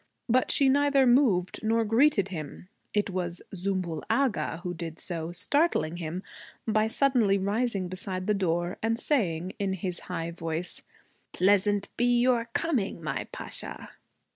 [0.27, 2.69] But she neither moved nor greeted him.
[2.91, 6.23] It was Zümbül Agha who did so, startling him
[6.67, 10.81] by suddenly rising beside the door and saying in his high voice,
[11.33, 13.89] 'Pleasant be your coming, my Pasha.'